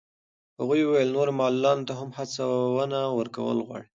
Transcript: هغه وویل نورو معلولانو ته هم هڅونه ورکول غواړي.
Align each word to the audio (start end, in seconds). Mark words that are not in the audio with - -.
هغه 0.59 0.75
وویل 0.87 1.09
نورو 1.17 1.31
معلولانو 1.39 1.87
ته 1.87 1.93
هم 1.99 2.09
هڅونه 2.17 2.99
ورکول 3.19 3.57
غواړي. 3.67 3.85